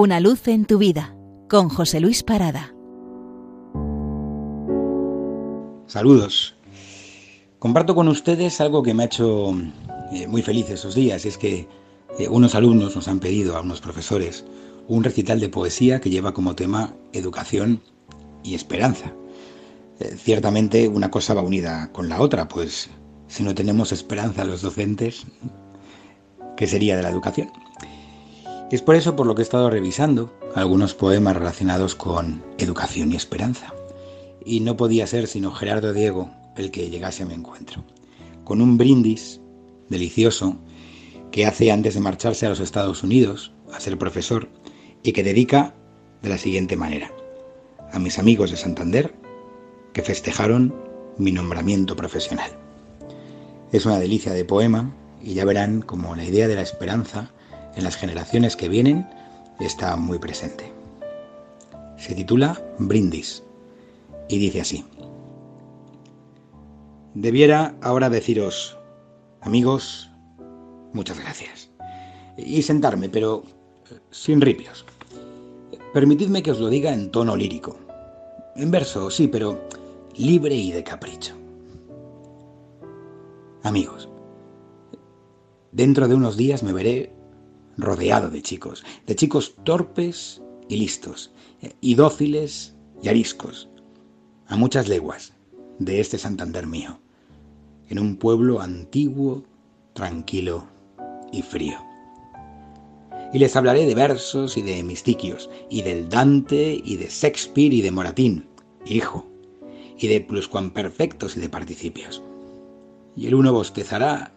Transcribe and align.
Una 0.00 0.20
luz 0.20 0.46
en 0.46 0.64
tu 0.64 0.78
vida 0.78 1.16
con 1.50 1.68
José 1.68 1.98
Luis 1.98 2.22
Parada. 2.22 2.72
Saludos. 5.88 6.56
Comparto 7.58 7.96
con 7.96 8.06
ustedes 8.06 8.60
algo 8.60 8.84
que 8.84 8.94
me 8.94 9.02
ha 9.02 9.06
hecho 9.06 9.50
eh, 10.12 10.28
muy 10.28 10.42
feliz 10.42 10.70
esos 10.70 10.94
días. 10.94 11.26
Es 11.26 11.36
que 11.36 11.66
eh, 12.16 12.28
unos 12.28 12.54
alumnos 12.54 12.94
nos 12.94 13.08
han 13.08 13.18
pedido 13.18 13.56
a 13.56 13.60
unos 13.60 13.80
profesores 13.80 14.44
un 14.86 15.02
recital 15.02 15.40
de 15.40 15.48
poesía 15.48 16.00
que 16.00 16.10
lleva 16.10 16.32
como 16.32 16.54
tema 16.54 16.94
educación 17.12 17.82
y 18.44 18.54
esperanza. 18.54 19.12
Eh, 19.98 20.14
ciertamente 20.16 20.86
una 20.86 21.10
cosa 21.10 21.34
va 21.34 21.42
unida 21.42 21.90
con 21.90 22.08
la 22.08 22.20
otra, 22.20 22.46
pues 22.46 22.88
si 23.26 23.42
no 23.42 23.52
tenemos 23.52 23.90
esperanza 23.90 24.44
los 24.44 24.62
docentes, 24.62 25.26
¿qué 26.56 26.68
sería 26.68 26.96
de 26.96 27.02
la 27.02 27.10
educación? 27.10 27.50
Es 28.70 28.82
por 28.82 28.96
eso 28.96 29.16
por 29.16 29.26
lo 29.26 29.34
que 29.34 29.40
he 29.40 29.44
estado 29.44 29.70
revisando 29.70 30.30
algunos 30.54 30.92
poemas 30.92 31.34
relacionados 31.34 31.94
con 31.94 32.44
educación 32.58 33.10
y 33.10 33.16
esperanza. 33.16 33.72
Y 34.44 34.60
no 34.60 34.76
podía 34.76 35.06
ser 35.06 35.26
sino 35.26 35.52
Gerardo 35.52 35.94
Diego 35.94 36.30
el 36.54 36.70
que 36.70 36.90
llegase 36.90 37.22
a 37.22 37.26
mi 37.26 37.32
encuentro. 37.32 37.82
Con 38.44 38.60
un 38.60 38.76
brindis 38.76 39.40
delicioso 39.88 40.58
que 41.30 41.46
hace 41.46 41.72
antes 41.72 41.94
de 41.94 42.00
marcharse 42.00 42.44
a 42.44 42.50
los 42.50 42.60
Estados 42.60 43.02
Unidos 43.02 43.52
a 43.72 43.80
ser 43.80 43.96
profesor 43.96 44.50
y 45.02 45.12
que 45.12 45.22
dedica 45.22 45.74
de 46.20 46.28
la 46.28 46.36
siguiente 46.36 46.76
manera. 46.76 47.10
A 47.90 47.98
mis 47.98 48.18
amigos 48.18 48.50
de 48.50 48.58
Santander 48.58 49.14
que 49.94 50.02
festejaron 50.02 50.74
mi 51.16 51.32
nombramiento 51.32 51.96
profesional. 51.96 52.50
Es 53.72 53.86
una 53.86 53.98
delicia 53.98 54.34
de 54.34 54.44
poema 54.44 54.94
y 55.22 55.32
ya 55.32 55.46
verán 55.46 55.80
como 55.80 56.14
la 56.14 56.24
idea 56.24 56.48
de 56.48 56.54
la 56.54 56.62
esperanza 56.62 57.32
en 57.76 57.84
las 57.84 57.96
generaciones 57.96 58.56
que 58.56 58.68
vienen 58.68 59.08
está 59.60 59.96
muy 59.96 60.18
presente. 60.18 60.72
Se 61.96 62.14
titula 62.14 62.60
Brindis 62.78 63.42
y 64.28 64.38
dice 64.38 64.60
así. 64.60 64.84
Debiera 67.14 67.74
ahora 67.82 68.10
deciros, 68.10 68.78
amigos, 69.40 70.10
muchas 70.92 71.18
gracias. 71.18 71.70
Y 72.36 72.62
sentarme, 72.62 73.08
pero 73.08 73.42
sin 74.10 74.40
ripios. 74.40 74.84
Permitidme 75.92 76.42
que 76.42 76.52
os 76.52 76.60
lo 76.60 76.68
diga 76.68 76.92
en 76.92 77.10
tono 77.10 77.34
lírico. 77.34 77.76
En 78.54 78.70
verso, 78.70 79.10
sí, 79.10 79.26
pero 79.26 79.58
libre 80.16 80.54
y 80.54 80.70
de 80.70 80.84
capricho. 80.84 81.34
Amigos, 83.62 84.08
dentro 85.72 86.06
de 86.08 86.14
unos 86.14 86.36
días 86.36 86.62
me 86.62 86.72
veré 86.72 87.17
rodeado 87.78 88.28
de 88.28 88.42
chicos, 88.42 88.84
de 89.06 89.16
chicos 89.16 89.54
torpes 89.64 90.42
y 90.68 90.76
listos, 90.76 91.32
y 91.80 91.94
dóciles 91.94 92.74
y 93.02 93.08
ariscos, 93.08 93.68
a 94.48 94.56
muchas 94.56 94.88
leguas 94.88 95.32
de 95.78 96.00
este 96.00 96.18
Santander 96.18 96.66
mío, 96.66 97.00
en 97.88 97.98
un 97.98 98.16
pueblo 98.16 98.60
antiguo, 98.60 99.44
tranquilo 99.94 100.66
y 101.32 101.42
frío. 101.42 101.78
Y 103.32 103.38
les 103.38 103.54
hablaré 103.56 103.86
de 103.86 103.94
versos 103.94 104.56
y 104.56 104.62
de 104.62 104.82
mistiquios, 104.82 105.48
y 105.70 105.82
del 105.82 106.08
Dante 106.08 106.80
y 106.84 106.96
de 106.96 107.08
Shakespeare 107.08 107.72
y 107.72 107.82
de 107.82 107.90
Moratín, 107.90 108.46
hijo, 108.86 109.26
y 109.98 110.08
de 110.08 110.20
pluscuamperfectos 110.20 111.36
y 111.36 111.40
de 111.40 111.48
participios. 111.48 112.22
Y 113.16 113.26
el 113.26 113.34
uno 113.34 113.52
bostezará, 113.52 114.32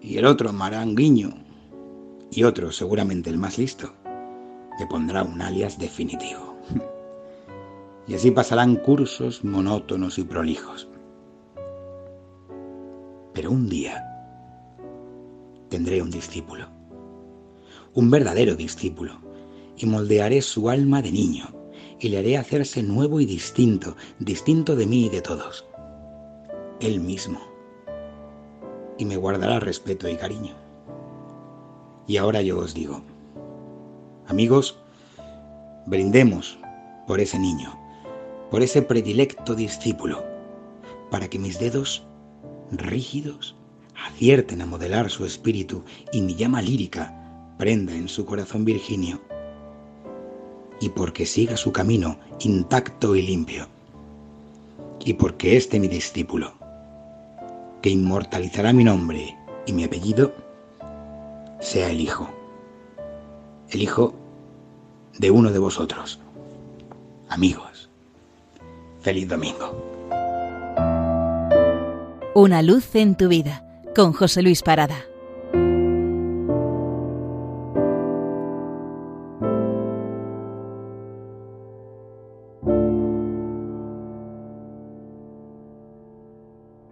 y 0.00 0.16
el 0.16 0.26
otro 0.26 0.52
mará 0.52 0.82
un 0.82 0.94
guiño, 0.94 1.34
y 2.30 2.42
otro, 2.44 2.72
seguramente 2.72 3.30
el 3.30 3.38
más 3.38 3.58
listo, 3.58 3.92
le 4.78 4.86
pondrá 4.86 5.22
un 5.22 5.40
alias 5.40 5.78
definitivo. 5.78 6.56
Y 8.06 8.14
así 8.14 8.30
pasarán 8.30 8.76
cursos 8.76 9.44
monótonos 9.44 10.18
y 10.18 10.24
prolijos. 10.24 10.88
Pero 13.34 13.50
un 13.50 13.68
día 13.68 14.02
tendré 15.68 16.00
un 16.00 16.10
discípulo, 16.10 16.68
un 17.92 18.10
verdadero 18.10 18.56
discípulo, 18.56 19.20
y 19.76 19.84
moldearé 19.84 20.40
su 20.40 20.70
alma 20.70 21.02
de 21.02 21.12
niño, 21.12 21.48
y 22.00 22.08
le 22.08 22.18
haré 22.18 22.38
hacerse 22.38 22.82
nuevo 22.82 23.20
y 23.20 23.26
distinto, 23.26 23.94
distinto 24.18 24.74
de 24.74 24.86
mí 24.86 25.04
y 25.04 25.08
de 25.10 25.20
todos. 25.20 25.66
Él 26.80 27.00
mismo. 27.00 27.40
Y 28.96 29.04
me 29.04 29.18
guardará 29.18 29.60
respeto 29.60 30.08
y 30.08 30.16
cariño. 30.16 30.67
Y 32.08 32.16
ahora 32.16 32.40
yo 32.40 32.58
os 32.58 32.72
digo, 32.72 33.02
amigos, 34.26 34.78
brindemos 35.86 36.58
por 37.06 37.20
ese 37.20 37.38
niño, 37.38 37.78
por 38.50 38.62
ese 38.62 38.80
predilecto 38.80 39.54
discípulo, 39.54 40.24
para 41.10 41.28
que 41.28 41.38
mis 41.38 41.58
dedos 41.58 42.02
rígidos 42.72 43.54
acierten 44.06 44.62
a 44.62 44.66
modelar 44.66 45.10
su 45.10 45.26
espíritu 45.26 45.84
y 46.10 46.22
mi 46.22 46.34
llama 46.34 46.62
lírica 46.62 47.14
prenda 47.58 47.94
en 47.94 48.08
su 48.08 48.24
corazón 48.24 48.64
virginio, 48.64 49.20
y 50.80 50.88
porque 50.88 51.26
siga 51.26 51.58
su 51.58 51.72
camino 51.72 52.18
intacto 52.40 53.16
y 53.16 53.22
limpio, 53.22 53.68
y 55.04 55.12
porque 55.12 55.58
este 55.58 55.78
mi 55.78 55.88
discípulo, 55.88 56.54
que 57.82 57.90
inmortalizará 57.90 58.72
mi 58.72 58.84
nombre 58.84 59.36
y 59.66 59.72
mi 59.74 59.84
apellido, 59.84 60.47
sea 61.60 61.90
el 61.90 62.00
Hijo, 62.00 62.28
el 63.70 63.82
Hijo 63.82 64.14
de 65.18 65.30
uno 65.30 65.50
de 65.50 65.58
vosotros. 65.58 66.20
Amigos, 67.28 67.90
feliz 69.00 69.28
domingo. 69.28 69.84
Una 72.34 72.62
luz 72.62 72.94
en 72.94 73.16
tu 73.16 73.28
vida 73.28 73.64
con 73.94 74.12
José 74.12 74.42
Luis 74.42 74.62
Parada. 74.62 75.07